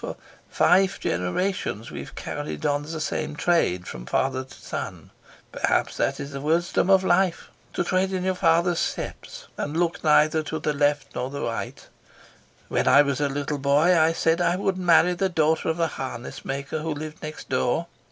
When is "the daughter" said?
15.13-15.69